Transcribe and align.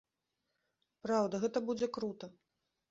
Праўда, 1.05 1.35
гэта 1.45 1.57
будзе 1.69 1.87
крута. 2.01 2.25